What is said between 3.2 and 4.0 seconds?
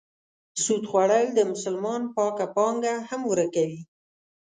ورکوي.